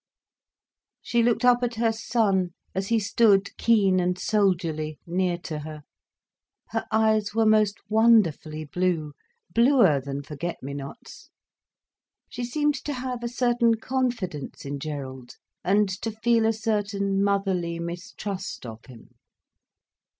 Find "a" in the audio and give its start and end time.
13.23-13.27, 16.47-16.53